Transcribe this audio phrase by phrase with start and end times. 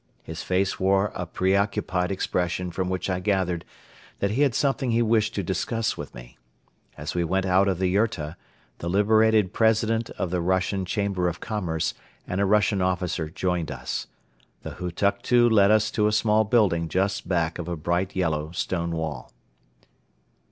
[0.23, 3.63] His face wore a preoccupied expression from which I gathered
[4.17, 6.39] that he had something he wished to discuss with me.
[6.97, 8.35] As we went out of the yurta,
[8.79, 11.93] the liberated President of the Russian Chamber of Commerce
[12.25, 14.07] and a Russian officer joined us.
[14.63, 18.95] The Hutuktu led us to a small building just back of a bright yellow stone
[18.95, 19.31] wall.